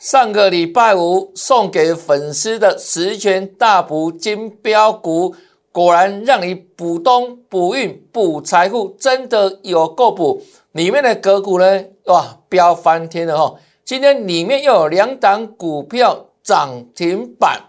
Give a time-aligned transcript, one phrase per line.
[0.00, 5.34] 上个礼拜五送给粉丝的十全大补金标股，
[5.70, 10.42] 果然让你补东、补运、补财富，真的有够补。
[10.72, 13.54] 里面的个股呢，哇，飙翻天了哈！
[13.84, 17.66] 今天里面又有两档股票涨停板，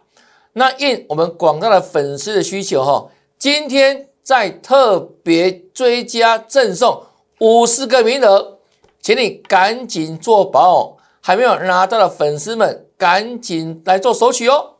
[0.53, 7.03] 那应我们广大的粉丝的需求哈，今天再特别追加赠送
[7.39, 8.59] 五十个名额，
[9.01, 10.95] 请你赶紧做保。
[11.23, 14.77] 还没有拿到的粉丝们，赶紧来做索取哦！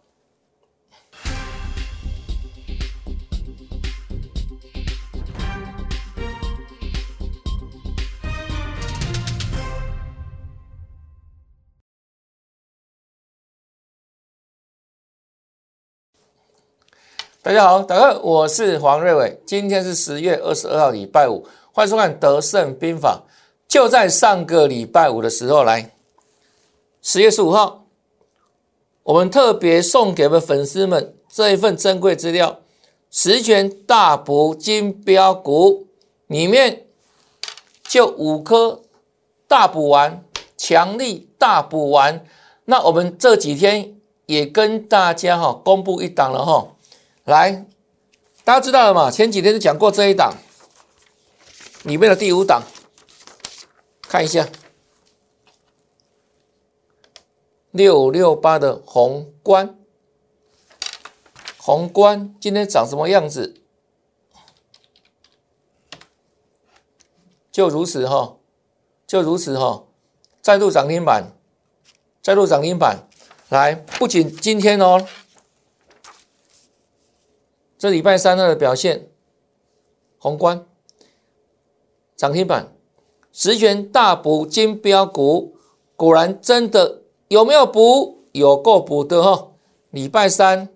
[17.43, 23.21] 大家好，大家好，我是黄瑞伟，今天是十月二十二号，礼拜五，欢迎收看《德胜兵法》。
[23.67, 26.00] 就在上个礼拜五的时候来。
[27.03, 27.87] 十月十五号，
[29.01, 32.59] 我们特别送给了粉丝们这一份珍贵资料，
[33.09, 35.87] 十全大补金标股
[36.27, 36.85] 里面
[37.83, 38.83] 就五颗
[39.47, 40.23] 大补丸，
[40.55, 42.23] 强力大补丸。
[42.65, 43.95] 那我们这几天
[44.27, 46.75] 也跟大家哈公布一档了哈，
[47.25, 47.65] 来，
[48.43, 49.09] 大家知道了嘛？
[49.09, 50.35] 前几天就讲过这一档
[51.83, 52.61] 里面的第五档，
[54.03, 54.47] 看一下。
[57.71, 59.79] 六六八的宏观，
[61.57, 63.55] 宏观今天长什么样子？
[67.49, 68.37] 就如此哈，
[69.07, 69.85] 就如此哈，
[70.41, 71.31] 再度涨停板，
[72.21, 73.07] 再度涨停板。
[73.47, 75.07] 来，不仅今天哦，
[77.77, 79.09] 这礼拜三的表现，
[80.17, 80.65] 宏观
[82.17, 82.73] 涨停板，
[83.31, 85.57] 十全大补金标股，
[85.95, 87.00] 果然真的。
[87.31, 88.27] 有没有补？
[88.33, 89.53] 有够补的哈！
[89.91, 90.67] 礼拜三，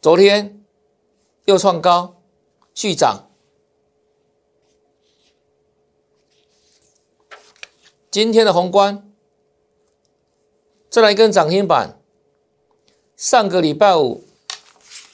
[0.00, 0.64] 昨天
[1.44, 2.16] 又创高，
[2.74, 3.28] 续涨。
[8.10, 9.12] 今天的宏观
[10.88, 12.00] 再来一根涨停板。
[13.14, 14.24] 上个礼拜五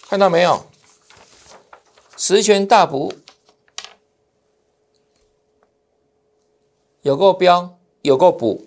[0.02, 0.66] 看到没有？
[2.16, 3.12] 十全大补，
[7.02, 8.64] 有够标，有够补。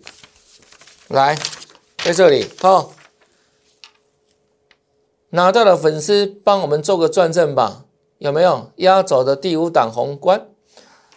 [1.09, 1.37] 来，
[2.03, 2.91] 在这里哦，
[5.29, 7.85] 拿到的粉丝帮我们做个转正吧，
[8.17, 8.71] 有没有？
[8.77, 10.49] 压走的第五档宏观。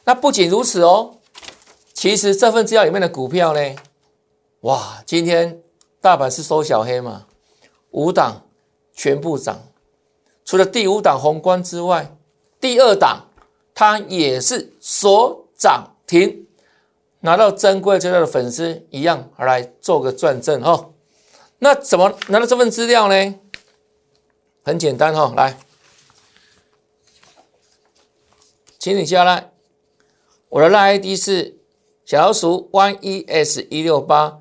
[0.04, 1.18] 那不仅如此哦，
[1.92, 3.76] 其实这份资料里面的股票呢，
[4.60, 5.60] 哇，今天
[6.00, 7.26] 大盘是收小黑嘛，
[7.90, 8.42] 五档
[8.94, 9.60] 全部涨，
[10.44, 12.16] 除了第五档宏观之外，
[12.60, 13.26] 第二档
[13.74, 16.46] 它也是所涨停。
[17.20, 20.90] 拿到珍贵资料的粉丝一样来做个转正哈，
[21.58, 23.34] 那怎么拿到这份资料呢？
[24.62, 25.58] 很简单哈，来，
[28.78, 29.52] 请你下来，
[30.48, 31.58] 我的赖 ID 是
[32.04, 34.38] 小老鼠 one e s 一六八，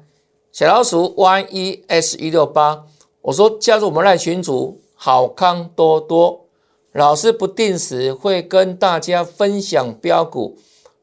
[0.51, 2.85] 小老鼠 one e s 一六八，
[3.21, 6.45] 我说加入我们赖群组，好康多多，
[6.93, 10.57] 老师不定时会跟大家分享标股。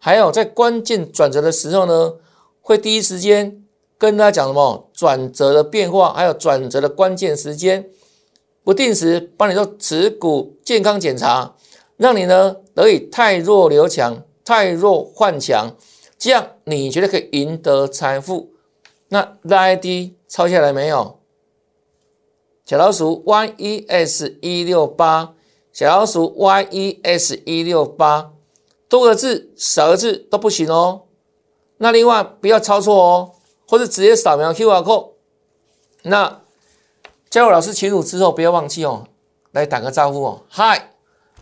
[0.07, 2.15] 还有在关键转折的时候呢，
[2.61, 3.65] 会第一时间
[3.99, 7.91] 跟大家讲什么转折的变化，还有转折的关键时间，
[8.63, 11.57] 不定时帮你做持股健康检查，
[11.97, 15.75] 让你呢得以太弱留强，太弱换强，
[16.17, 18.51] 这样你觉得可以赢得财富？
[19.09, 21.19] 那 ID 抄下来没有？
[22.65, 25.35] 小老鼠 Y E S 一六八，
[25.73, 28.35] 小老鼠 Y E S 一六八。
[28.89, 31.03] 多个字、少个字都不行哦。
[31.79, 33.33] 那另外不要抄错哦，
[33.69, 35.11] 或者直接扫描 QR code。
[36.03, 36.43] 那
[37.29, 39.09] 加入老师群组之后，不要忘记哦，
[39.53, 40.93] 来打个招呼哦，嗨，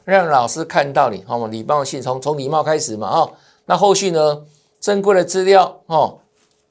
[0.04, 1.47] 让老师看到你，好吗？
[1.49, 3.33] 礼貌性从从礼貌开始嘛，哦。
[3.66, 4.44] 那后续呢，
[4.81, 6.21] 珍贵的资料哦，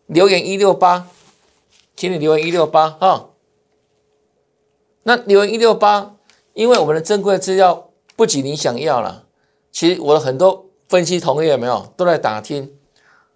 [0.08, 1.08] 留言一六八，
[1.96, 3.30] 请你留言一六八哈。
[5.04, 6.16] 那留言一六八，
[6.54, 9.26] 因为我们的珍贵的资料不仅你想要了。
[9.72, 12.72] 其实我的很多分析同业有没有都在打听，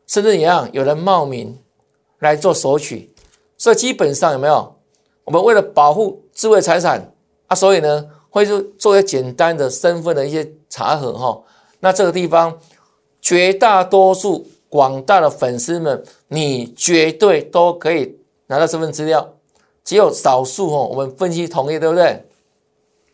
[0.05, 1.57] 甚至一样有人冒名
[2.19, 3.11] 来做索取，
[3.57, 4.75] 所以基本上有没有？
[5.23, 7.11] 我们为了保护智慧财产
[7.47, 11.41] 啊，所以呢会做做一些简单的身份的一些查核哈。
[11.79, 12.55] 那这个地方
[13.19, 19.33] 绝大多数广大的粉丝们，你绝对都可以拿到身份资料，
[19.83, 22.23] 只有少数哦，我们分析同业对不对？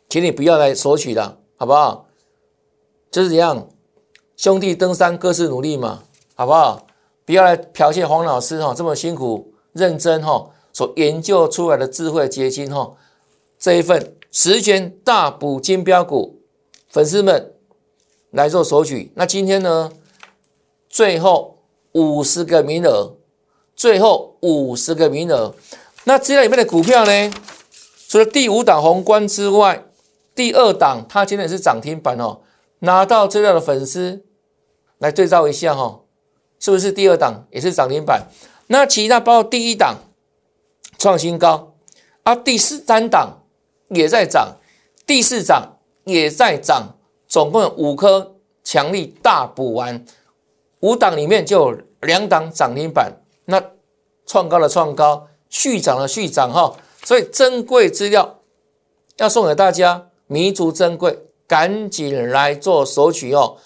[0.10, 2.08] 请你不要来索取了，好不好？
[3.10, 3.66] 就是这样，
[4.44, 6.04] 兄弟登山各自努力嘛，
[6.36, 6.86] 好不好？
[7.24, 12.94] 不要来剽窃黄老师哈这么辛苦认真哈所研究出来的智慧结晶哈
[13.58, 16.42] 这一份十全大补金标股，
[16.90, 17.54] 粉丝们
[18.32, 19.14] 来做索取。
[19.16, 19.90] 那今天呢，
[20.90, 21.60] 最后
[21.94, 23.16] 五十个名额，
[23.78, 25.56] 最后五十个名额。
[26.04, 27.32] 那资料里面的股票呢，
[28.10, 29.86] 除了第五档宏观之外，
[30.36, 32.42] 第二档它今天也是涨停板哦。
[32.80, 34.22] 拿到资料的粉丝
[35.04, 36.00] 来对照一下哈。
[36.60, 38.26] 是不是第二档也是涨停板？
[38.68, 39.98] 那其他包括第一档
[40.98, 41.76] 创新高
[42.24, 43.44] 啊，第四三档
[43.90, 44.56] 也在涨，
[45.06, 46.98] 第四涨也在涨，
[47.28, 50.06] 总共有五颗强力大补丸，
[50.80, 53.12] 五档里面就有两档涨停板，
[53.44, 53.62] 那
[54.26, 56.74] 创高的创高，续涨的续涨哈，
[57.04, 58.40] 所以珍贵资料
[59.18, 63.58] 要送给大家，弥足珍贵，赶紧来做索取哦，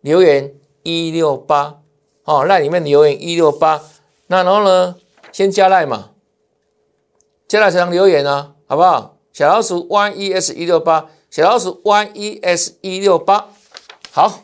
[0.00, 1.82] 留言一六八。
[2.24, 3.84] 哦，赖里面留言一六八，
[4.26, 4.96] 那然后呢，
[5.30, 6.10] 先加赖嘛，
[7.46, 9.20] 加赖才能留言啊，好不好？
[9.32, 13.50] 小老鼠 y e s 一六八，小老鼠 y e s 一六八，
[14.10, 14.40] 好，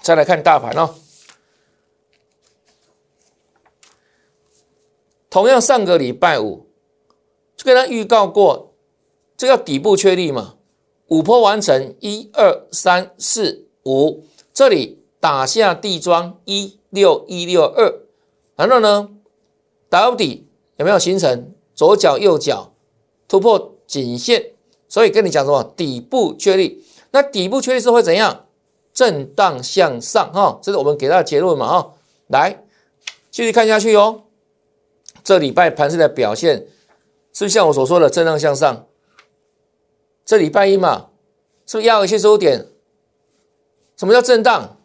[0.00, 0.94] 再来看大盘哦。
[5.28, 6.70] 同样上个礼拜五
[7.54, 8.72] 就跟他预告过，
[9.36, 10.54] 这个底部确立嘛，
[11.08, 14.24] 五波完成，一二三四五，
[14.58, 16.74] 这里打下地桩一。
[16.90, 18.00] 六一六二，
[18.56, 19.10] 然后呢，
[19.90, 22.72] 打到底有没有形成左脚右脚
[23.28, 24.52] 突破颈线？
[24.88, 26.82] 所以跟你讲什么底部确立？
[27.10, 28.46] 那底部确立是会怎样？
[28.94, 31.92] 震荡向上哈，这是我们给到的结论嘛哈。
[32.28, 32.64] 来
[33.30, 34.22] 继续看下去哦。
[35.22, 36.66] 这礼拜盘市的表现
[37.34, 38.86] 是不是像我所说的震荡向上？
[40.24, 41.10] 这礼拜一嘛，
[41.66, 42.68] 是不是压回去收点？
[43.98, 44.76] 什么叫震荡？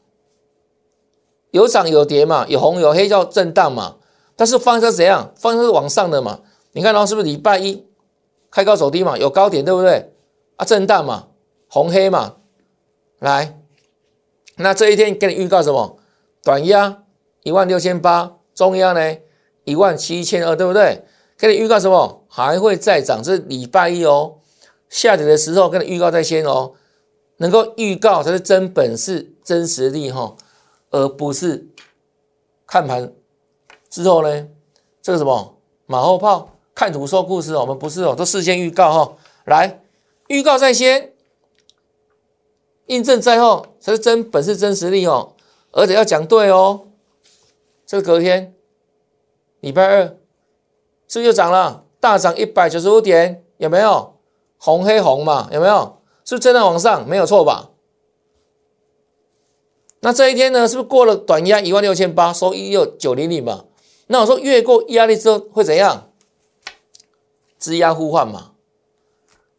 [1.51, 3.97] 有涨有跌嘛，有红有黑叫震荡嘛，
[4.35, 5.31] 但是方向怎样？
[5.37, 6.39] 方向是往上的嘛？
[6.71, 7.85] 你看到是不是礼拜一
[8.49, 9.15] 开高走低嘛？
[9.15, 10.11] 有高点对不对？
[10.55, 11.27] 啊，震荡嘛，
[11.67, 12.37] 红黑嘛，
[13.19, 13.59] 来，
[14.55, 15.99] 那这一天给你预告什么？
[16.43, 17.03] 短压
[17.43, 19.17] 一万六千八，中压呢
[19.63, 21.05] 一万七千二，对不对？
[21.37, 22.25] 给你预告什么？
[22.27, 24.37] 还会再涨，这是礼拜一哦。
[24.89, 26.73] 下跌的时候跟你预告在先哦，
[27.43, 30.33] 能够预告才是真本事、真实力哈。
[30.91, 31.67] 而不是
[32.65, 33.11] 看盘
[33.89, 34.47] 之后呢？
[35.01, 39.17] 这个什么马后炮看图说故事，我们不是哦，都事先预告哈。
[39.43, 39.81] 来，
[40.27, 41.11] 预告在先，
[42.85, 45.33] 印证在后，才是真本事、真实力哦。
[45.71, 46.87] 而且要讲对哦。
[47.85, 48.55] 这隔天
[49.59, 50.03] 礼拜二
[51.09, 51.83] 是不是又涨了？
[51.99, 54.17] 大涨一百九十五点，有没有？
[54.57, 55.97] 红黑红嘛，有没有？
[56.25, 57.07] 是不是真的往上？
[57.07, 57.71] 没有错吧？
[59.99, 63.65] 那这一天呢，是不是过了短压一万六千八，收一六九零零嘛？
[64.07, 66.09] 那我说越过压力之后会怎样？
[67.57, 68.51] 支压互换嘛。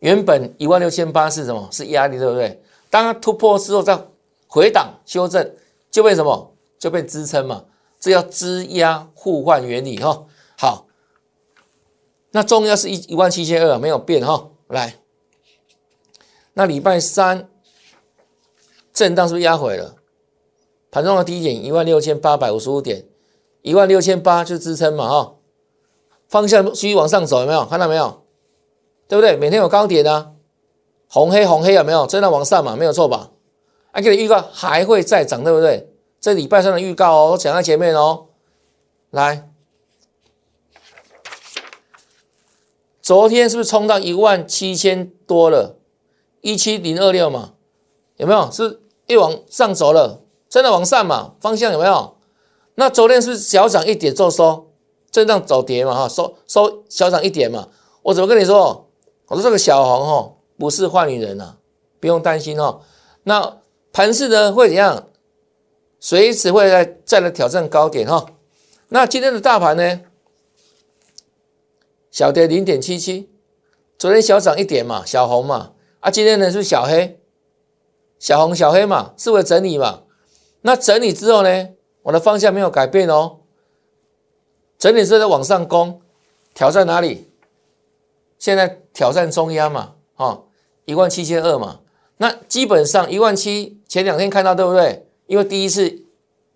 [0.00, 1.66] 原本一万六千八是什么？
[1.72, 2.62] 是压力，对不对？
[2.90, 3.98] 当它突破之后再
[4.46, 5.54] 回档修正，
[5.90, 6.54] 就变什么？
[6.78, 7.64] 就变支撑嘛。
[7.98, 10.26] 这叫支压互换原理哈。
[10.58, 10.86] 好，
[12.32, 14.50] 那重要是一一万七千二，没有变哈。
[14.68, 14.96] 来，
[16.54, 17.48] 那礼拜三
[18.92, 19.96] 震荡是不是压回了？
[20.90, 23.04] 盘中的低点一万六千八百五十五点，
[23.62, 25.34] 一万六千八就是支撑嘛，哈，
[26.28, 28.22] 方向继续往上走，有没有看到没有？
[29.08, 29.36] 对不对？
[29.36, 30.32] 每天有高点啊，
[31.08, 32.06] 红黑红黑有没有？
[32.06, 33.32] 真的往上嘛，没有错吧？
[33.90, 35.90] 还给你预告还会再涨，对不对？
[36.20, 38.28] 这礼拜上的预告哦，讲在前面哦。
[39.10, 39.50] 来，
[43.02, 45.78] 昨天是不是冲到一万七千多了？
[46.44, 47.54] 一七零二六嘛，
[48.18, 48.50] 有没有？
[48.50, 50.20] 是越往上走了？
[50.50, 51.32] 真的往上嘛？
[51.40, 52.18] 方向有没有？
[52.74, 54.70] 那昨天是是小涨一点做收，
[55.10, 55.94] 震荡走跌嘛？
[55.94, 57.68] 哈，收收小涨一点嘛？
[58.02, 58.90] 我怎么跟你说？
[59.28, 61.56] 我说这个小红哈不是坏女人呐，
[61.98, 62.82] 不用担心哦。
[63.22, 63.60] 那
[63.90, 65.08] 盘势呢会怎样？
[65.98, 68.26] 随时会再再来挑战高点哈。
[68.88, 70.02] 那今天的大盘呢？
[72.10, 73.30] 小跌零点七七，
[73.96, 75.70] 昨天小涨一点嘛，小红嘛。
[76.04, 77.18] 啊，今天呢是小黑，
[78.18, 80.02] 小红小黑嘛，是为整理嘛？
[80.60, 81.70] 那整理之后呢？
[82.02, 83.38] 我的方向没有改变哦。
[84.78, 86.02] 整理之后再往上攻，
[86.52, 87.30] 挑战哪里？
[88.38, 90.42] 现在挑战中央嘛，哈，
[90.84, 91.80] 一万七千二嘛。
[92.18, 95.08] 那基本上一万七，前两天看到对不对？
[95.24, 96.02] 因为第一次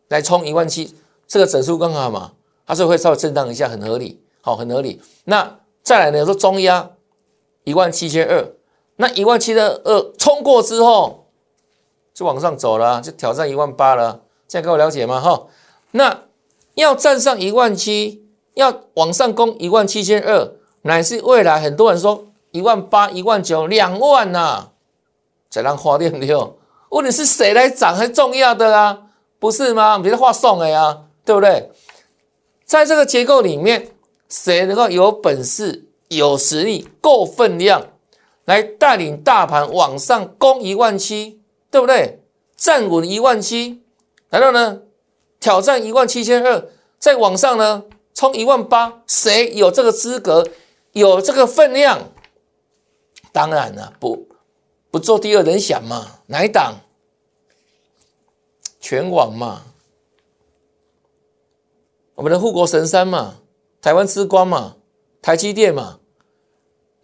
[0.08, 0.94] 来冲一万七，
[1.26, 2.34] 这个整数更好嘛，
[2.66, 5.00] 它是会稍微震荡一下，很合理，好，很合理。
[5.24, 6.26] 那再来呢？
[6.26, 6.94] 说中央
[7.64, 8.52] 一万七千二，
[8.98, 11.24] 那一万七千二冲过之后。
[12.14, 15.20] 就往上走了，就挑战一万八了，这样给我了解吗？
[15.20, 15.46] 哈，
[15.92, 16.24] 那
[16.74, 20.50] 要站上一万七，要往上攻一万七千二，
[20.82, 24.70] 乃是未来很多人说一万八、一万九、两万呐，
[25.48, 26.58] 才让花店六。
[26.88, 29.02] 问题是谁来涨还重要的啊，
[29.38, 29.96] 不是吗？
[30.00, 31.70] 别的话送了呀，对不对？
[32.64, 33.92] 在这个结构里面，
[34.28, 37.80] 谁能够有本事、有实力、够分量，
[38.48, 42.22] 来带领大盘往上攻一万七，对不对？
[42.56, 43.82] 站稳一万七，
[44.30, 44.80] 然后呢，
[45.38, 46.66] 挑战一万七千二，
[46.98, 50.48] 再往上呢，冲一万八，谁有这个资格、
[50.92, 52.10] 有这个分量？
[53.32, 54.26] 当然了，不。
[54.90, 56.20] 不做第二人想嘛？
[56.28, 56.76] 哪一档？
[58.80, 59.64] 全网嘛？
[62.14, 63.40] 我们的护国神山嘛？
[63.82, 64.76] 台湾之光嘛？
[65.20, 66.00] 台积电嘛？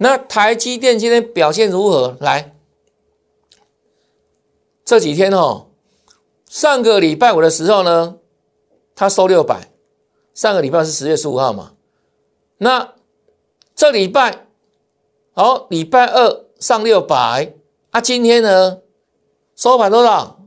[0.05, 2.15] 那台积电今天表现如何？
[2.21, 2.55] 来，
[4.85, 5.69] 这几天哦，
[6.47, 8.19] 上个礼拜五的时候呢，
[8.95, 9.71] 它收六百。
[10.35, 11.73] 上个礼拜是十月十五号嘛？
[12.59, 12.93] 那
[13.75, 14.47] 这礼拜
[15.33, 17.55] 好，礼拜二上六百。
[17.91, 18.83] 啊今天呢？
[19.57, 20.39] 收盘多少？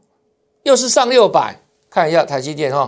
[0.61, 1.63] 又是上六百。
[1.89, 2.87] 看一下台积电哈，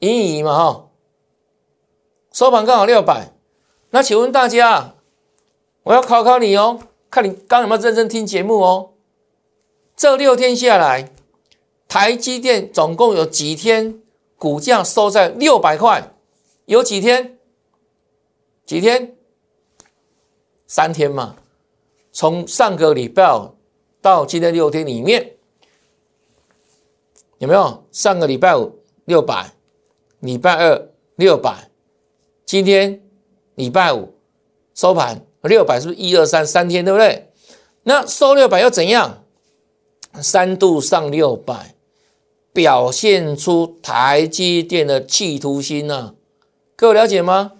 [0.00, 0.85] 盈余嘛哈，
[2.36, 3.32] 收盘刚好六百。
[3.88, 4.96] 那请问大家，
[5.84, 6.78] 我要考考你哦，
[7.08, 8.90] 看你刚有没有认真听节目哦。
[9.96, 11.14] 这六天下来，
[11.88, 14.02] 台积电总共有几天
[14.36, 16.12] 股价收在六百块？
[16.66, 17.38] 有几天？
[18.66, 19.16] 几天？
[20.66, 21.36] 三天嘛，
[22.12, 23.22] 从上个礼拜
[24.02, 25.36] 到今天六天里面，
[27.38, 27.82] 有没有？
[27.90, 29.54] 上个礼拜五六百，
[30.20, 31.70] 礼拜二六百，
[32.46, 33.02] 今天
[33.56, 34.14] 礼拜五
[34.72, 37.28] 收盘六百，是不是一二三三天，对不对？
[37.82, 39.24] 那收六百又怎样？
[40.22, 41.74] 三度上六百，
[42.52, 46.14] 表现出台积电的企图心呐，
[46.76, 47.52] 各位了解吗？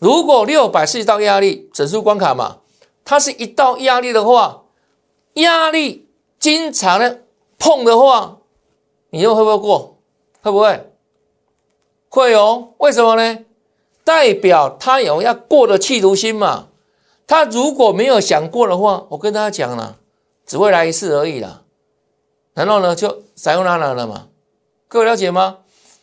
[0.00, 2.58] 如果六百是一道压力，整数关卡嘛，
[3.04, 4.64] 它是一道压力的话，
[5.34, 6.08] 压力
[6.40, 7.22] 经常的
[7.56, 8.38] 碰的话，
[9.10, 9.98] 你又会不会过？
[10.42, 10.90] 会不会？
[12.16, 12.68] 会哦。
[12.78, 13.38] 为什么呢？
[14.02, 16.68] 代表他有要过的企图心嘛。
[17.26, 19.96] 他如果没有想过的话，我跟大家讲了，
[20.46, 21.62] 只会来一次而已啦。
[22.54, 24.28] 然后呢，就撒用那了嘛。
[24.88, 25.58] 各位了解吗？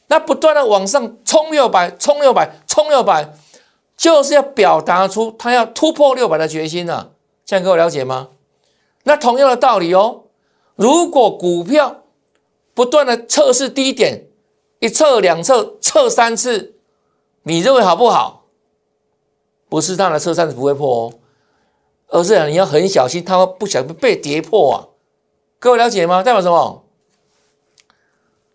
[0.08, 3.34] 那不断的往上冲六百，冲六百，冲六百。
[3.96, 7.12] 就是要表达出他要突破六百的决心呢，
[7.46, 8.30] 这样各位了解吗？
[9.04, 10.24] 那同样的道理哦，
[10.76, 12.02] 如果股票
[12.74, 14.26] 不断的测试低点，
[14.84, 16.76] 一测两测测三次，
[17.44, 18.48] 你认为好不好？
[19.70, 21.14] 不是它的测三次不会破哦，
[22.08, 24.92] 而是你要很小心，它不小心被跌破啊。
[25.58, 26.22] 各位了解吗？
[26.22, 26.84] 代表什么？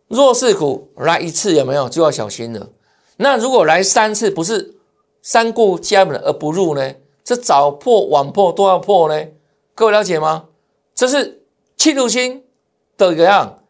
[0.08, 2.68] 弱势股来一次有没有就要小心了？
[3.16, 4.74] 那如果来三次，不是？
[5.22, 6.94] 三顾家门而不入呢？
[7.24, 9.28] 这早破晚破都要破呢？
[9.74, 10.44] 各位了解吗？
[10.94, 11.42] 这是
[11.78, 12.44] 气度心
[12.98, 13.62] 的一个样，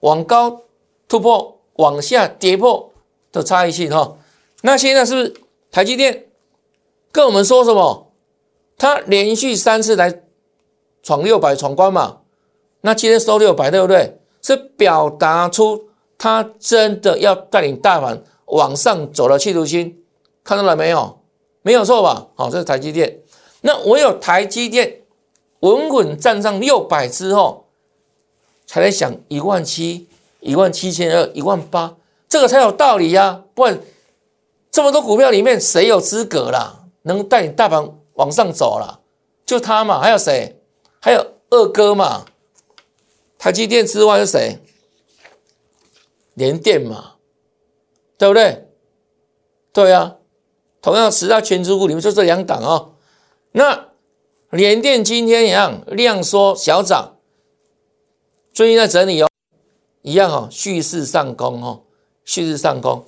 [0.00, 0.60] 往高
[1.08, 2.92] 突破，往下跌破
[3.32, 4.16] 的差异性哈。
[4.62, 5.34] 那现在是不是
[5.70, 6.26] 台积电
[7.12, 8.12] 跟我们说什么？
[8.78, 10.22] 它连续三次来
[11.02, 12.18] 闯六百闯关嘛？
[12.82, 14.18] 那今天收六百对不对？
[14.42, 20.04] 是表达出它真的要带领大盘往上走的企图心。
[20.44, 21.20] 看到了没有？
[21.62, 22.28] 没有错吧？
[22.36, 23.20] 好，这是台积电。
[23.62, 25.00] 那唯有台积电
[25.60, 27.66] 稳稳站上六百之后，
[28.66, 30.08] 才来想一万七、
[30.46, 31.96] 一万七千二、一万八，
[32.28, 33.44] 这个才有道理呀。
[33.54, 33.80] 不然
[34.70, 36.84] 这么多股票里面，谁有资格啦？
[37.02, 39.00] 能带你大盘往上走了？
[39.44, 40.00] 就他嘛？
[40.00, 40.60] 还有谁？
[41.00, 42.24] 还有二哥嘛？
[43.38, 44.58] 台积电之外是谁？
[46.34, 47.14] 联电嘛？
[48.16, 48.68] 对不对？
[49.72, 50.16] 对呀。
[50.82, 52.94] 同样十大全资股里面就这两档哦。
[53.50, 53.88] 那
[54.50, 57.16] 联电今天一样量缩小涨，
[58.52, 59.28] 最近在整理哦，
[60.06, 61.82] 一样哦，蓄势上攻哦，
[62.24, 63.04] 蓄势上攻。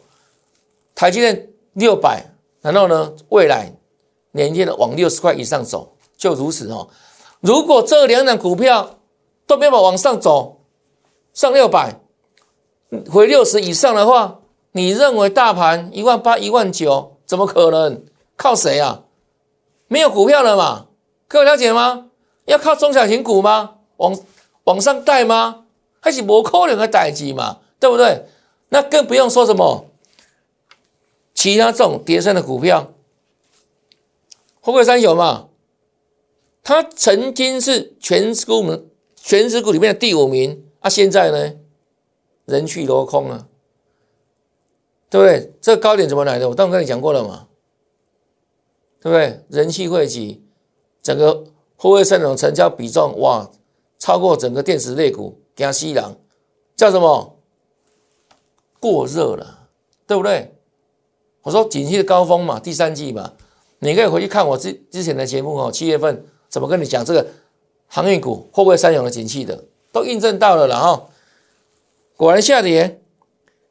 [0.97, 3.73] 台积电六百，然后呢，未来
[4.33, 6.89] 年电的往六十块以上走，就如此哦。
[7.39, 8.99] 如果这两档股票
[9.47, 10.63] 都没有往上走，
[11.33, 12.01] 上六百，
[13.09, 14.41] 回六十以上的话，
[14.73, 17.17] 你认为大盘一万八、一万九？
[17.25, 18.05] 怎么可能？
[18.37, 19.05] 靠谁啊？
[19.87, 20.87] 没有股票了嘛？
[21.29, 22.07] 各位了解吗？
[22.47, 23.75] 要靠中小型股吗？
[23.99, 24.19] 往
[24.65, 25.67] 往上带吗？
[26.01, 27.61] 还是摩可能的代机嘛？
[27.81, 28.27] 对不对？
[28.71, 29.87] 那更不用说什么
[31.33, 32.93] 其他这种跌升的股票，
[34.61, 35.49] 富贵三雄嘛，
[36.63, 38.87] 它曾经是全指股们
[39.17, 41.55] 全指股里面的第五名，啊，现在呢，
[42.45, 43.49] 人去楼空啊，
[45.09, 45.55] 对不对？
[45.61, 46.49] 这个高点怎么来的？
[46.49, 47.49] 我当时跟你讲过了嘛，
[49.01, 49.45] 对不对？
[49.49, 50.45] 人气汇集，
[51.03, 51.45] 整个
[51.77, 53.51] 后卫三种成交比重哇，
[53.99, 56.17] 超过整个电子类股，加西郎
[56.77, 57.37] 叫什么？
[58.81, 59.67] 过热了，
[60.07, 60.55] 对不对？
[61.43, 63.33] 我说景气的高峰嘛，第三季嘛，
[63.81, 67.27] 你可以回去看我之之前的节目哦，七月份怎么跟你讲这个
[67.89, 71.09] 航运股会不会三勇的景气的，都印证到了了哈。
[72.17, 73.01] 果然下跌，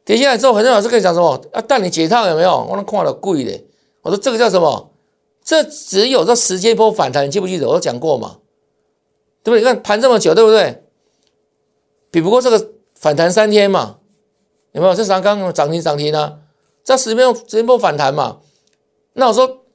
[0.04, 1.42] 跌下来之后，很多老师跟你讲什么？
[1.54, 2.68] 啊，带你解套有没有？
[2.70, 3.64] 我能看到贵的。
[4.02, 4.92] 我说这个叫什么？
[5.42, 8.40] 这只有这时间波反弹，你记不记得我讲过嘛？
[9.42, 9.60] 对不对？
[9.60, 10.84] 你看盘这么久，对不对？
[12.10, 14.00] 比不过这个反弹三天嘛？
[14.72, 14.94] 有没有？
[14.94, 16.40] 这啥刚刚涨停涨停啊？
[16.84, 18.40] 这十分钟时间波反弹嘛？
[19.14, 19.66] 那我说，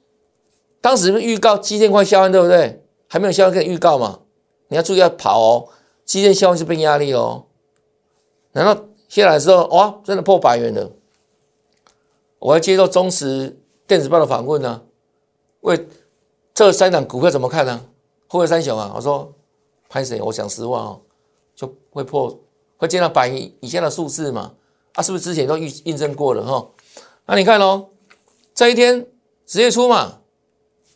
[0.81, 2.85] 当时预告基建快消完，对不对？
[3.09, 4.21] 还没有消完，跟预告嘛？
[4.69, 5.69] 你要注意要跑哦，
[6.05, 7.47] 基建消完是变压力哦。
[8.53, 10.91] 然后下来之后，哇，真的破百元了。
[12.39, 14.83] 我要接受中实电子报的访问呢，
[15.61, 15.89] 为
[16.55, 17.85] 这三档股票怎么看呢？
[18.29, 19.33] 后卫三雄啊，我说，
[19.89, 20.21] 拍谁？
[20.23, 21.01] 我讲实话哦，
[21.63, 22.41] 就会破，
[22.77, 24.55] 会见到百亿以下的数字嘛？
[24.95, 26.69] 啊，是不是之前都预印证过了哈？
[27.27, 27.91] 那你看喽，
[28.53, 29.07] 这一天
[29.47, 30.19] 十月初嘛，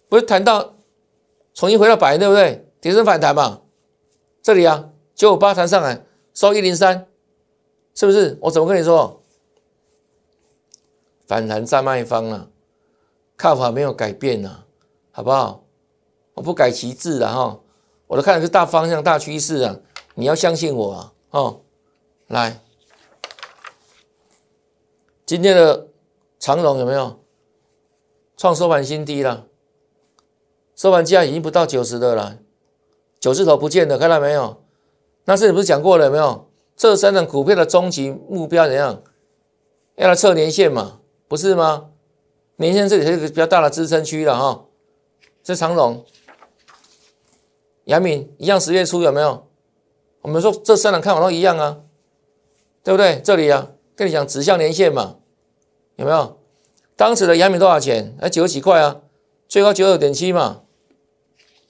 [0.08, 0.74] 不是谈到
[1.54, 2.68] 重新回到百对不对？
[2.80, 3.62] 跌升反弹嘛，
[4.42, 6.04] 这里啊九五八弹上来
[6.34, 7.06] 收一零三，
[7.94, 8.36] 是不是？
[8.42, 9.22] 我怎么跟你说？
[11.28, 12.48] 反弹在卖方啊，
[13.36, 14.64] 看法没有改变呐，
[15.12, 15.62] 好不好？
[16.34, 17.60] 我不改其志了哈，
[18.08, 19.76] 我都看的是大方向、大趋势啊，
[20.16, 21.60] 你要相信我啊，哦，
[22.26, 22.60] 来，
[25.24, 25.86] 今天的。
[26.38, 27.24] 长龙有没有
[28.36, 29.46] 创收盘新低了？
[30.76, 32.38] 收盘价已经不到九十的了，
[33.18, 34.62] 九字头不见了，看到没有？
[35.24, 36.48] 那是你不是讲过了有没有？
[36.76, 39.02] 这三种股票的终极目标怎样？
[39.96, 41.90] 要来测年线嘛，不是吗？
[42.56, 44.66] 年线这里是一个比较大的支撑区了哈。
[45.42, 46.04] 这长龙、
[47.84, 49.45] 杨敏一样，十月初有没有？
[50.26, 51.78] 我们说这三档看法都一样啊，
[52.82, 53.20] 对不对？
[53.22, 55.18] 这里啊，跟你讲指向年线嘛。
[55.94, 56.40] 有没有？
[56.96, 58.12] 当时的阳明多少钱？
[58.20, 59.02] 哎，九十几块啊，
[59.46, 60.62] 最高九二点七嘛。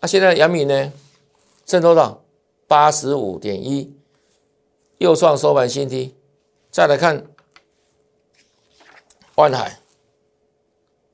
[0.00, 0.90] 那现在阳明呢？
[1.66, 2.24] 剩多少？
[2.66, 3.94] 八十五点一，
[4.96, 6.16] 又创收盘新低。
[6.70, 7.26] 再来看
[9.34, 9.80] 万海，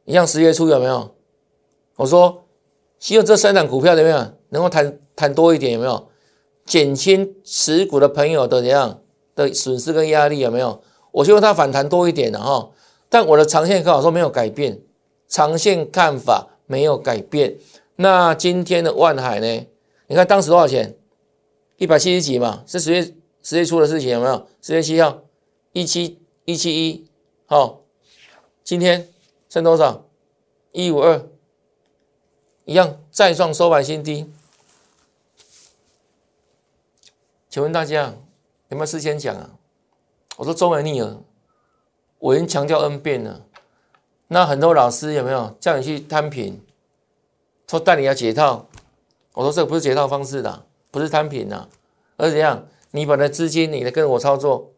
[0.05, 1.13] 一样十月初有没有？
[1.97, 2.45] 我说
[3.01, 4.33] 希望这三档股票怎么样？
[4.51, 6.09] 能够谈谈多一点有没有？
[6.65, 9.01] 减轻持股的朋友的怎样
[9.35, 10.83] 的损失跟压力有没有？
[11.11, 12.71] 我希望它反弹多一点的哈。
[13.09, 14.81] 但我的长线看法说没有改变，
[15.29, 17.59] 长线看法没有改变。
[17.97, 19.67] 那今天的万海呢？
[20.07, 20.97] 你看当时多少钱？
[21.77, 24.47] 一百七十几嘛，是十月十月初的事情，有没有？
[24.61, 25.23] 十月七号
[25.73, 27.07] 一七一七一，
[27.47, 27.81] 好，
[28.63, 29.09] 今天
[29.49, 30.07] 剩多少？
[30.73, 31.27] 一五二，
[32.65, 34.27] 一样再创收盘新低。
[37.53, 38.15] 请问大家
[38.71, 39.51] 有没有事先讲啊？
[40.39, 41.19] 我说中文逆耳。
[42.19, 43.43] 我已经强调 N 遍了，
[44.29, 46.59] 那很多老师有没有叫你去摊平，
[47.69, 48.67] 说带你要解套？
[49.35, 51.69] 我说这个不是解套方式的，不是摊平的，
[52.17, 52.67] 而怎样？
[52.93, 54.71] 你把那资金，你来跟我操作，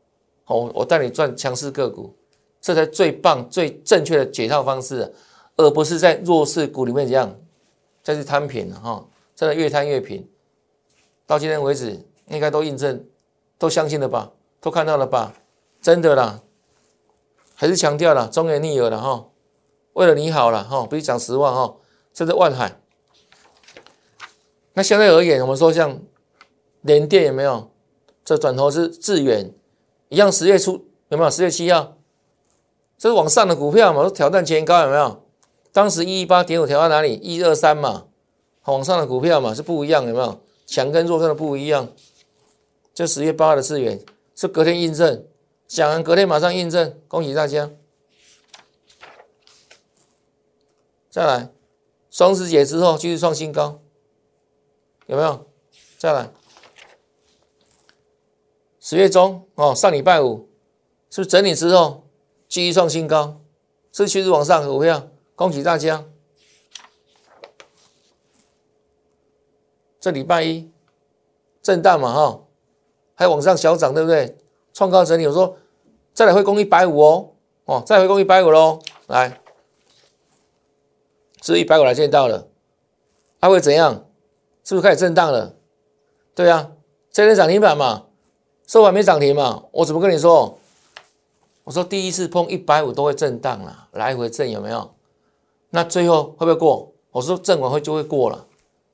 [0.42, 2.12] 好，我带你赚强势个股，
[2.60, 5.14] 这才最棒、最正确的解套方式，
[5.56, 7.38] 而不是在弱势股里面怎样
[8.02, 9.06] 再去摊平哈，
[9.36, 10.28] 真的越摊越平。
[11.24, 13.06] 到今天为止，应该都印证，
[13.58, 14.32] 都相信了吧？
[14.60, 15.34] 都看到了吧？
[15.80, 16.40] 真的啦。
[17.54, 19.26] 还是强调了忠言逆耳了哈，
[19.92, 21.76] 为了你好了哈，不是讲实话哈。
[22.12, 22.80] 这是万海，
[24.74, 26.00] 那相对而言，我们说像
[26.82, 27.70] 联电有没有？
[28.24, 29.52] 这转头是致远，
[30.08, 31.30] 一样十月初有没有？
[31.30, 31.96] 十月七号，
[32.96, 35.22] 这是往上的股票嘛，都挑战前高有没有？
[35.72, 37.14] 当时一一八点五调到哪里？
[37.14, 38.06] 一二三嘛，
[38.64, 40.40] 往上的股票嘛是不一样有没有？
[40.66, 41.88] 强跟弱真的不一样。
[42.94, 44.00] 这十月八号的致远
[44.36, 45.26] 是隔天印证。
[45.66, 47.70] 讲完隔天马上印证，恭喜大家！
[51.10, 51.50] 再来，
[52.10, 53.80] 双十节之后继续创新高，
[55.06, 55.50] 有没有？
[55.98, 56.30] 再来，
[58.78, 60.48] 十月中哦，上礼拜五
[61.10, 62.06] 是不是整理之后
[62.46, 63.40] 继续创新高？
[63.90, 66.04] 是趋势往上股票，恭喜大家！
[69.98, 70.70] 这礼拜一
[71.62, 72.44] 震荡嘛哈，
[73.14, 74.36] 还往上小涨，对不对？
[74.72, 75.56] 创高整理，我说。
[76.12, 77.30] 再来回攻一百五哦，
[77.64, 79.30] 哦，再回攻一百五喽，来，
[81.42, 82.46] 是不是一百五来见到了，
[83.40, 84.06] 它会怎样？
[84.62, 85.56] 是不是开始震荡了？
[86.32, 86.70] 对啊，
[87.10, 88.04] 这天涨停板嘛，
[88.64, 89.64] 收盘没涨停嘛？
[89.72, 90.56] 我怎么跟你说？
[91.64, 94.94] 我说第一次碰一百五都会震荡了，来回震有没有？
[95.70, 96.92] 那最后会不会过？
[97.10, 98.46] 我说震完会就会过了，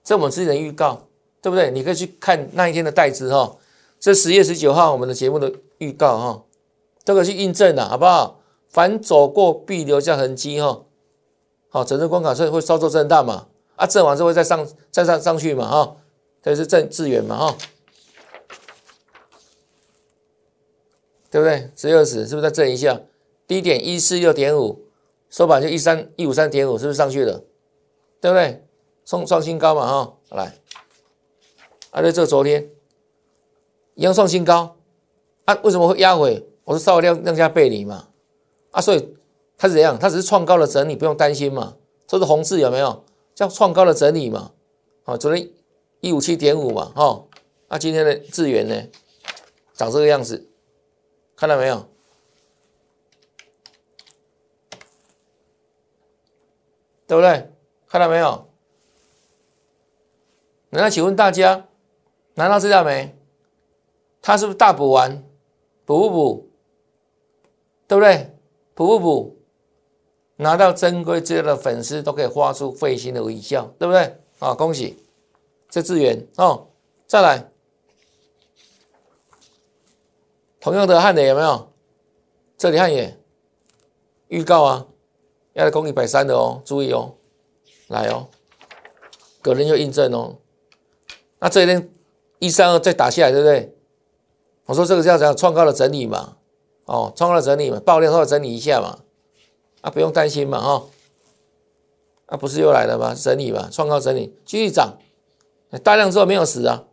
[0.02, 1.02] 这我们之前的预告，
[1.42, 1.70] 对不对？
[1.70, 3.54] 你可以去看那一天的代资哈，
[4.00, 6.44] 这十月十九号我们的节目的预告哈，
[7.04, 8.40] 都可以去印证的好不好？
[8.68, 10.84] 凡走过必留下痕迹哈，
[11.68, 15.96] 好，整个关卡所以会稍作震荡嘛，啊，震完之后再上再上上去嘛哈，
[16.42, 17.56] 这是震资源嘛哈。
[21.32, 21.70] 对不对？
[21.76, 23.00] 十二十是不是再震一下？
[23.46, 24.80] 低点一四六点五，
[25.28, 27.44] 收盘就一三一五三点五，是不是上去了？
[28.20, 28.66] 对不对？
[29.04, 30.58] 创创新高嘛哈，来，
[31.90, 32.68] 啊，对，这昨天
[34.00, 34.78] 一样创新高，
[35.44, 36.42] 啊，为什么会压回？
[36.64, 38.08] 我说稍微量量价背离嘛，
[38.70, 39.14] 啊，所以
[39.58, 39.98] 它是怎样？
[39.98, 41.76] 它只是创高的整理，不用担心嘛。
[42.06, 43.04] 这是红字有没有？
[43.34, 44.52] 叫创高的整理嘛？
[45.02, 45.50] 好，昨天
[46.00, 47.26] 一五七点五嘛，哈，
[47.68, 48.74] 那今天的智源呢，
[49.74, 50.48] 长这个样子。
[51.36, 51.86] 看到没有？
[57.06, 57.50] 对不对？
[57.86, 58.48] 看到没有？
[60.70, 61.68] 那请问大家，
[62.36, 63.14] 拿到资料没？
[64.22, 65.24] 他是不是大补完？
[65.84, 66.50] 补不补？
[67.88, 68.36] 对不对？
[68.74, 69.36] 补不补？
[70.36, 74.16] 拿到珍贵资料的粉丝都可以发出会心的微笑，对不对？
[74.38, 74.96] 啊，恭喜！
[75.68, 76.68] 这资源哦，
[77.06, 77.50] 再来。
[80.60, 81.72] 同样的汉磊有没有？
[82.56, 83.18] 这里汉也
[84.28, 84.86] 预告啊，
[85.52, 87.14] 要来攻一百三的哦，注意哦，
[87.88, 88.28] 来哦，
[89.42, 90.38] 隔天就印证哦。
[91.38, 91.90] 那这一天
[92.38, 93.76] 一三二再打下来，对不对？
[94.70, 96.36] 我说这个叫怎样创高的整理嘛，
[96.84, 99.00] 哦，创高的整理嘛，爆量后整理一下嘛，
[99.80, 100.86] 啊，不用担心嘛，哈，
[102.26, 103.12] 啊，不是又来了吗？
[103.12, 104.32] 整理嘛，创高整理。
[104.46, 104.96] 继续涨，
[105.82, 106.84] 大量之后没有死啊，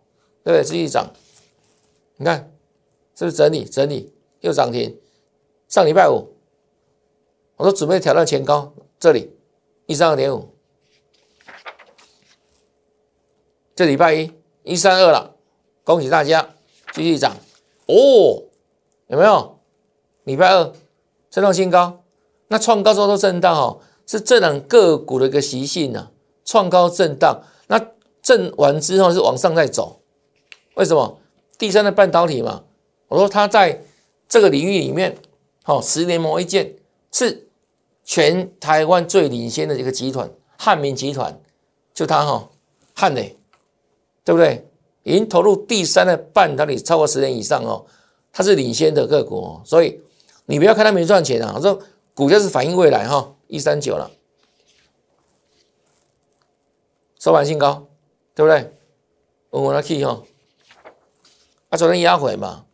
[0.43, 0.63] 对不对？
[0.63, 1.13] 继续涨，
[2.15, 2.51] 你看。
[3.15, 3.63] 是不是整理？
[3.63, 4.11] 整理
[4.41, 4.99] 又涨停？
[5.67, 6.33] 上礼拜五，
[7.57, 9.35] 我说准备挑战前高，这里。
[9.85, 10.49] 一三二点五，
[13.75, 14.31] 这礼拜一
[14.63, 15.35] 一三二了，
[15.83, 16.49] 恭喜大家
[16.93, 17.37] 继续涨。
[17.87, 18.43] 哦，
[19.07, 19.59] 有没有？
[20.25, 20.73] 礼拜二
[21.29, 22.03] 震荡新高，
[22.49, 26.11] 那创高之后都震荡哦，是这两个股的一个习性啊，
[26.43, 27.81] 创高震荡，那
[28.21, 30.01] 震完之后是往上再走，
[30.75, 31.19] 为什么？
[31.57, 32.65] 第三的半导体嘛。
[33.07, 33.81] 我说它在
[34.27, 35.17] 这个领域里面，
[35.63, 36.75] 哦，十年磨一剑，
[37.09, 37.47] 是
[38.03, 41.39] 全台湾最领先的一个集团，汉民集团，
[41.93, 42.49] 就他哈，
[42.93, 43.37] 汉磊，
[44.25, 44.66] 对不对？
[45.07, 47.85] 已经投入第三的半导体超过十年以上哦，
[48.33, 50.01] 它是领先的个股哦，所以
[50.47, 51.79] 你不要看它没赚钱啊，我说
[52.13, 54.11] 股价是反映未来哈，一三九了，
[57.17, 57.87] 收盘新高，
[58.35, 58.73] 对不对？
[59.51, 60.21] 稳稳的 key 哈，
[61.69, 62.65] 啊，昨天压回嘛。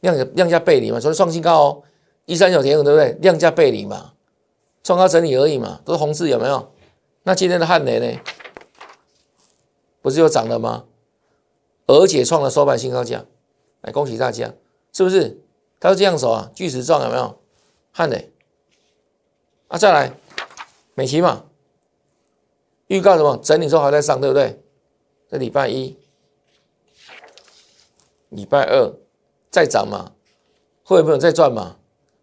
[0.00, 1.82] 量量价背离嘛，所以创新高哦，
[2.24, 3.12] 一三九点五对不对？
[3.20, 4.12] 量价背离嘛，
[4.84, 6.72] 创高整理而已嘛，都是红字有没有？
[7.24, 8.20] 那今天的汉雷呢？
[10.00, 10.84] 不是又涨了吗？
[11.88, 13.24] 而且创了收盘新高价，
[13.80, 14.54] 来恭喜大家，
[14.92, 15.42] 是不是？
[15.80, 17.40] 它是这样走啊，锯齿状有没有？
[17.90, 18.32] 汉雷
[19.66, 20.14] 啊，再来
[20.94, 21.46] 美琪嘛，
[22.86, 23.36] 预告什么？
[23.38, 24.62] 整理之后还在上，对不对？
[25.28, 25.98] 这礼拜一、
[28.28, 28.94] 礼拜二。
[29.50, 30.12] 再涨嘛，
[30.84, 31.78] 会不会再赚嘛？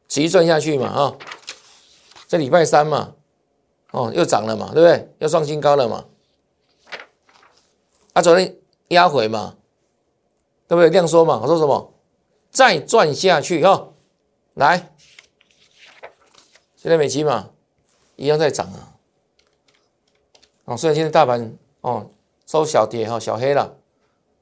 [0.08, 1.17] 持续赚下去嘛，啊！
[2.28, 3.15] 这礼拜三嘛，
[3.89, 5.12] 哦，又涨了嘛，对不对？
[5.17, 6.06] 又创新高了嘛。
[8.13, 8.56] 啊，昨天
[8.89, 9.56] 压回嘛，
[10.67, 10.89] 对不对？
[10.89, 11.93] 量缩嘛，我说什么？
[12.52, 13.89] 再转下去哈，
[14.54, 14.93] 来，
[16.76, 17.50] 现在美期嘛，
[18.15, 18.93] 一样在涨啊。
[20.65, 22.10] 哦，虽然现在大盘哦
[22.48, 23.76] 收小跌哈，小黑了，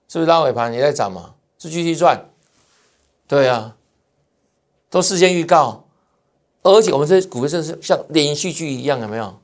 [0.08, 1.36] 是不是拉尾盘也在涨嘛？
[1.58, 2.30] 是继续转。
[3.28, 3.76] 对啊，
[4.90, 5.88] 都事先预告，
[6.62, 9.42] 而且我们这股票是像连续剧一样，有没有？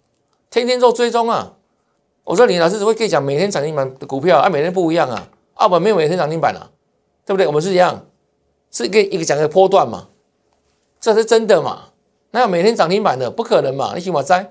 [0.50, 1.56] 天天做追踪啊！
[2.30, 6.70] 我说李老师只会跟你讲每天涨停板的股票啊，每天不一样啊，澳门没有每天涨停板啊，
[7.26, 7.48] 对不对？
[7.48, 8.06] 我们是一样，
[8.70, 10.10] 是一个一个讲个波段嘛，
[11.00, 11.86] 这是真的嘛？
[12.30, 13.94] 那有每天涨停板的不可能嘛？
[13.96, 14.44] 你信我栽，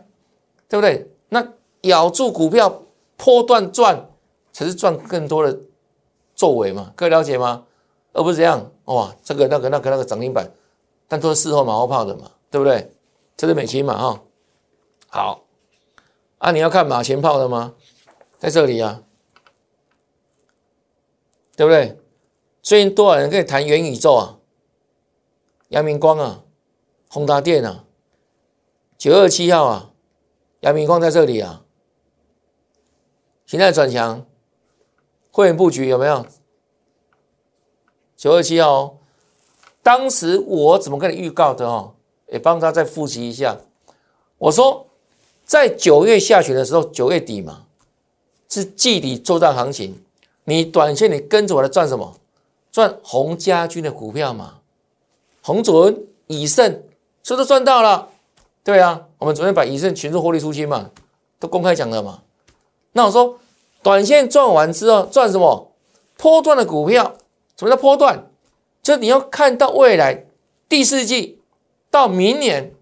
[0.69, 1.09] 对不对？
[1.29, 1.47] 那
[1.83, 2.83] 咬住股票
[3.17, 4.09] 波段赚，
[4.53, 5.57] 才是赚更多的
[6.35, 6.93] 作为嘛？
[6.97, 7.63] 各位了解吗？
[8.13, 8.73] 而不是这样。
[8.87, 10.51] 哇，这个那个那个那个涨停板，
[11.07, 12.91] 但都是事后马后炮的嘛，对不对？
[13.37, 14.21] 这是美金嘛，哈，
[15.07, 15.43] 好，
[16.39, 17.75] 啊，你要看马前炮的吗？
[18.39, 19.03] 在这里啊，
[21.57, 22.01] 对不对？
[22.63, 24.39] 最近多少人可以谈元宇宙啊？
[25.69, 26.45] 阳明光啊，
[27.11, 27.85] 宏达电啊，
[28.97, 29.93] 九二七号啊，
[30.61, 31.65] 阳明光在这里啊，
[33.45, 34.25] 现在转强，
[35.33, 36.25] 会员布局有没有？
[38.17, 38.99] 九二七号哦。
[39.83, 41.95] 当时我怎么跟你预告的哦？
[42.29, 43.59] 也帮他再复习一下。
[44.37, 44.88] 我说
[45.49, 47.65] 在九月下旬的时候，九月底嘛，
[48.51, 49.99] 是季底作战行情。
[50.45, 52.15] 你短线你跟着我来赚什么？
[52.71, 54.59] 赚红家军的股票嘛，
[55.41, 56.83] 红准、以盛，
[57.23, 58.11] 是不是赚到了？
[58.63, 60.91] 对啊，我们昨天把以盛全数获利出清嘛，
[61.41, 62.21] 都公开讲了嘛。
[62.93, 63.39] 那我说，
[63.83, 65.73] 短线赚完之后赚什么？
[66.19, 67.17] 波段的股票。
[67.57, 68.31] 什么叫波段？
[68.83, 70.27] 就你要看到未来
[70.69, 71.41] 第四季
[71.91, 72.75] 到明年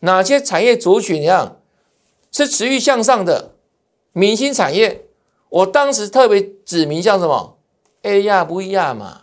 [0.00, 1.57] 哪些产业族群样
[2.44, 3.52] 是持续向上的
[4.12, 5.06] 明星产业。
[5.48, 7.58] 我当时特别指明像什么
[8.02, 9.22] A 亚不一样嘛，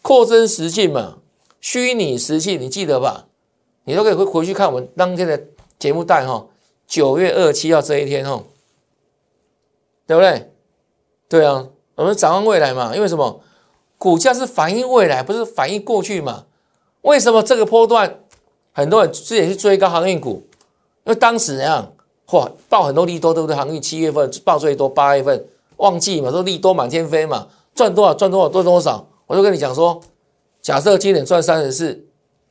[0.00, 1.18] 扩增实境嘛，
[1.60, 3.26] 虚拟实境，你记得吧？
[3.84, 5.40] 你都可以回回去看我们当天的
[5.78, 6.46] 节目带哈，
[6.86, 8.42] 九月二七号这一天哈，
[10.06, 10.50] 对不对？
[11.28, 13.40] 对啊，我们展望未来嘛，因为什么？
[13.98, 16.46] 股价是反映未来，不是反映过去嘛？
[17.02, 18.20] 为什么这个波段
[18.72, 20.46] 很多人之前去追高航运股？
[21.04, 21.92] 因为当时怎样，
[22.26, 23.56] 嚯，报很多利多，对不对？
[23.56, 29.06] 航运七月份报最多，八月份旺季嘛，都利多满天飞嘛，赚多少赚多少赚多少。
[29.26, 30.00] 我就跟你讲说，
[30.60, 32.06] 假设今年赚三十四，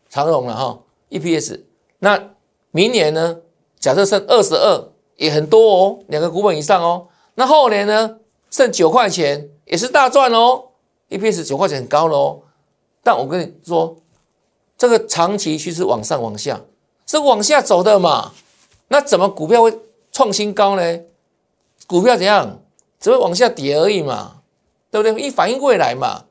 [0.09, 0.79] 长荣了哈。
[1.09, 1.59] EPS，
[1.99, 2.31] 那
[2.71, 3.37] 明年呢？
[3.79, 7.07] 假设剩二十二，也很多哦，两个股本以上哦。
[7.35, 8.17] 那后年呢？
[8.49, 10.65] 剩九块钱，也是大赚哦。
[11.09, 12.41] EPS 九块钱很高了哦。
[13.03, 13.97] 但我跟你说，
[14.77, 16.61] 这个长期趋势往上往下，
[17.11, 18.31] 是往下走的嘛？
[18.87, 19.77] 那怎么股票会
[20.13, 21.01] 创新高呢？
[21.85, 22.63] 股票怎样？
[23.01, 24.43] 只会往下跌而已嘛，
[24.89, 25.21] 对不对？
[25.21, 26.23] 一反应未来嘛。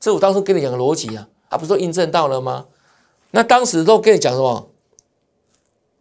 [0.00, 2.68] 这我当初跟你讲的逻辑啊，啊，不是说印证到了吗？
[3.32, 4.70] 那当时都跟你讲什么？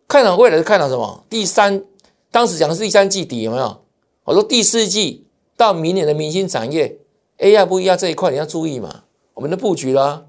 [0.07, 1.25] 看到未来是看到什么？
[1.29, 1.83] 第三，
[2.31, 3.83] 当时讲的是第三季底有没有？
[4.23, 6.97] 我说第四季到明年的明星产业
[7.39, 9.03] AI 不一样这一块你要注意嘛。
[9.33, 10.27] 我们的布局啦，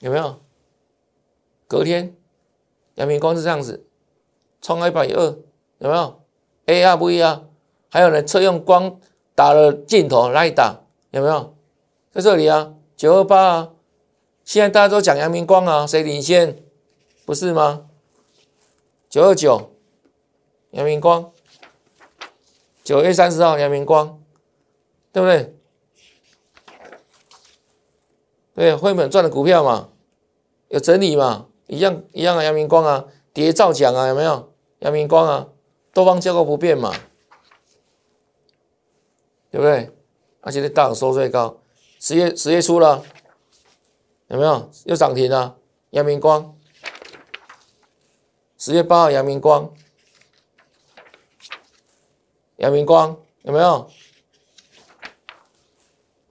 [0.00, 0.40] 有没有？
[1.74, 2.14] 隔天
[2.94, 3.84] 阳明光是这样子，
[4.62, 5.38] 冲一百二，
[5.78, 6.22] 有没有
[6.66, 7.50] ？AI 不一样，
[7.90, 9.00] 还有呢，车用光
[9.34, 11.56] 打了镜头来打，有没有？
[12.12, 13.72] 在这里啊，九二八啊。
[14.44, 16.62] 现在大家都讲阳明光啊，谁领先？
[17.26, 17.90] 不是吗？
[19.10, 19.72] 九二九，
[20.70, 21.32] 阳明光，
[22.84, 24.22] 九月三十号，阳明光，
[25.10, 25.56] 对不对？
[28.54, 29.88] 对，汇本赚的股票嘛，
[30.68, 34.52] 有整理嘛，一样一样啊，阳明光啊，跌照讲啊，有没有？
[34.80, 35.48] 阳明光啊，
[35.92, 36.92] 多方结构不变嘛，
[39.50, 39.90] 对不对？
[40.40, 41.58] 而且大涨收最高，
[41.98, 43.02] 十月十月初了。
[44.28, 45.56] 有没有又涨停了？
[45.90, 46.58] 阳明光，
[48.58, 49.70] 十月八号，阳明光，
[52.56, 53.90] 阳明光有没有？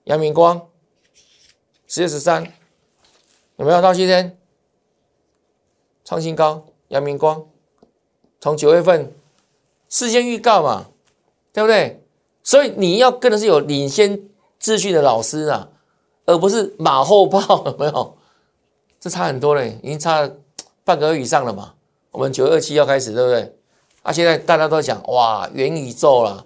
[0.06, 0.70] 阳明光，
[1.88, 2.44] 十月十三
[3.56, 3.80] 有没有？
[3.82, 4.38] 到今天
[6.06, 7.46] 创新高，阳明光
[8.40, 9.14] 从九月份
[9.90, 10.88] 事先预告嘛，
[11.52, 12.04] 对不对？
[12.44, 14.20] 所以你要跟的是有领先
[14.62, 15.70] 秩序的老师啊。
[16.26, 18.18] 而不是马后炮，有没有？
[18.98, 20.32] 这差很多嘞，已经差
[20.86, 21.74] 半个月以上了嘛。
[22.12, 23.54] 我们九二七要开始，对不对？
[24.04, 26.46] 啊，现在大家都讲哇，元宇宙了，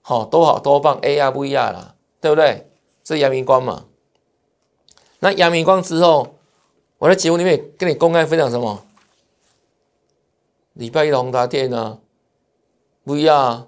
[0.00, 2.70] 好，多好多棒，AR 不一样了，对不对？
[3.04, 3.84] 这阳明光嘛。
[5.18, 6.36] 那阳明光之后，
[6.96, 8.82] 我在节目里面跟你公开分享什么？
[10.78, 11.98] 礼拜一的宏达电呢？
[13.02, 13.66] 不一样啊，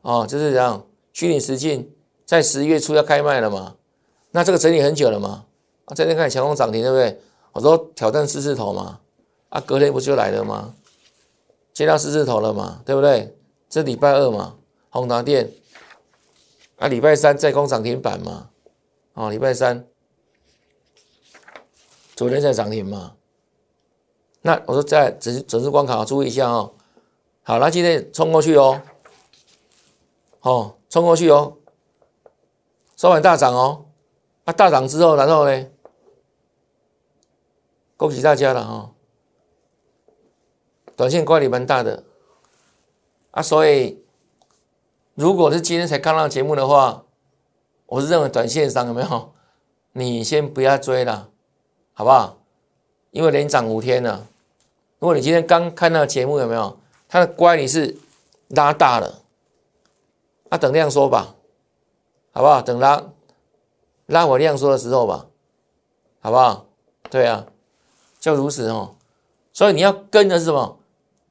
[0.00, 1.92] 哦，就是这样，虚拟实境
[2.24, 3.76] 在十一月初要开卖了嘛。
[4.30, 5.44] 那这个整理很久了嘛？
[5.84, 7.20] 啊，这天看强攻涨停，对不对？
[7.52, 9.00] 我说挑战四字头嘛，
[9.50, 10.74] 啊，隔天不就来了吗？
[11.74, 13.36] 接到四字头了嘛，对不对？
[13.68, 14.56] 这礼拜二嘛，
[14.88, 15.50] 宏达电，
[16.76, 18.48] 啊，礼拜三再攻涨停板嘛，
[19.12, 19.86] 啊，礼拜三，
[22.16, 23.12] 昨天在涨停嘛。
[24.48, 26.72] 那我说在整整数关卡注意一下哦。
[27.42, 28.80] 好，那今天冲过去哦，
[30.40, 31.58] 哦，冲过去哦，
[32.96, 33.84] 收盘大涨哦。
[34.46, 35.66] 啊，大涨之后，然后呢？
[37.98, 38.90] 恭喜大家了哈！
[40.96, 42.04] 短线乖离蛮大的
[43.32, 44.02] 啊，所以
[45.14, 47.04] 如果是今天才看到节目的话，
[47.84, 49.34] 我是认为短线上有没有？
[49.92, 51.28] 你先不要追了，
[51.92, 52.38] 好不好？
[53.10, 54.26] 因为连涨五天了。
[54.98, 56.78] 如果你今天刚看到节目有没有？
[57.08, 57.96] 它的乖离是
[58.48, 59.22] 拉大了，
[60.48, 61.34] 啊，等量说吧，
[62.32, 62.60] 好不好？
[62.60, 63.02] 等拉。
[64.06, 65.26] 拉我量缩的时候吧，
[66.20, 66.66] 好不好？
[67.10, 67.44] 对啊，
[68.18, 68.96] 就如此哦。
[69.52, 70.78] 所以你要跟的是什么？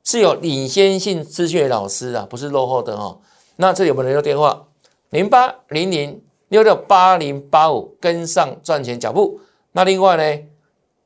[0.03, 3.19] 是有领先性资讯的老师啊，不是落后的哦。
[3.55, 4.67] 那这里有没有人用电话？
[5.09, 9.41] 零八零零六六八零八五跟上赚钱脚步。
[9.71, 10.43] 那另外呢，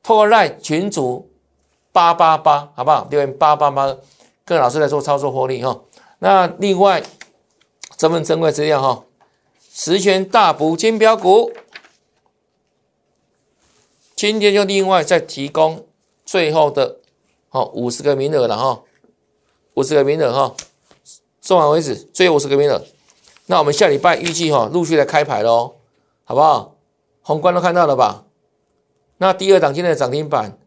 [0.02, 1.30] 透过赖群组
[1.92, 3.06] 八八八，好不好？
[3.10, 3.96] 留言八八八，
[4.44, 5.80] 跟老师来做操作获利哈。
[6.18, 7.02] 那另外
[7.96, 9.04] 这份珍贵资料哈，
[9.72, 11.52] 十全大补金标股，
[14.16, 15.86] 今天就另外再提供
[16.24, 16.98] 最后的
[17.48, 18.82] 好五十个名额了哈，
[19.74, 20.54] 五十个名额哈，
[21.40, 22.82] 送完为止，最后五十个名额。
[23.46, 25.74] 那我们下礼拜预计哈，陆续的开牌喽，
[26.24, 26.74] 好不好？
[27.20, 28.24] 宏观都看到了吧？
[29.18, 30.58] 那第二档今天的涨停板，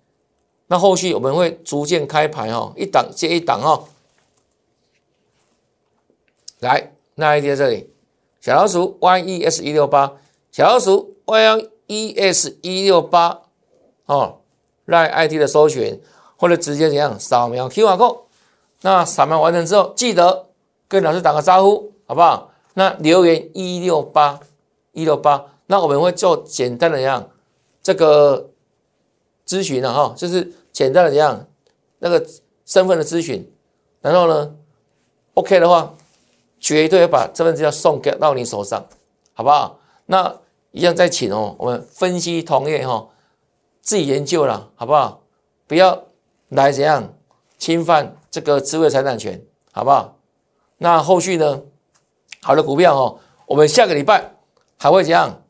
[0.68, 3.84] 那后续我们会逐渐开牌哈，一档接一档哈。
[6.60, 7.90] 来，那 ID 在这里，
[8.42, 10.14] 小老鼠 YES 一六八，
[10.52, 13.42] 小老鼠 YES 一六八
[14.06, 14.40] 哦，
[14.86, 16.02] 来 ID 的搜寻
[16.38, 18.22] 或者直接怎样扫描 QR code，
[18.82, 20.48] 那扫描完成之后，记得
[20.88, 22.52] 跟老师打个招呼，好不好？
[22.74, 24.40] 那留言一六八
[24.92, 27.30] 一六八，那我们会做简单的样
[27.82, 28.50] 这个
[29.46, 31.46] 咨询了哈，就是简单的这样
[32.00, 32.26] 那个
[32.66, 33.52] 身份的咨询，
[34.02, 34.56] 然后呢
[35.36, 35.94] ，OK 的话，
[36.60, 38.86] 绝对要把这份资料送给到你手上，
[39.34, 39.80] 好不好？
[40.08, 40.36] 那
[40.72, 43.08] 一样再请哦，我们分析同业哈，
[43.82, 45.22] 自己研究了，好不好？
[45.68, 46.04] 不要
[46.50, 47.14] 来怎样
[47.58, 50.18] 侵犯这个智慧财产权，好不好？
[50.78, 51.62] 那后续呢？
[52.42, 54.36] 好的股票哦，我们下个礼拜
[54.78, 55.42] 还会怎样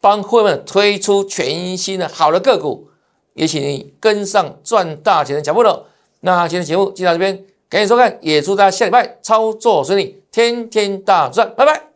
[0.00, 2.88] 帮会员推出全新的好的个股，
[3.34, 5.86] 也请你跟上赚大钱的脚步了。
[6.20, 11.90] 那今天节目就到这边，感谢收看，也祝大家下礼拜操作顺利，天天大赚，拜拜。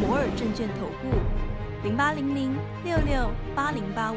[0.00, 1.16] 摩尔证券投顾
[1.82, 4.16] 零八零零六六八零八五。